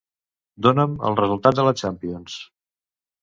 Dona'm 0.65 0.95
els 1.09 1.19
resultats 1.19 1.59
de 1.61 1.65
la 1.67 1.73
Champions. 1.83 2.39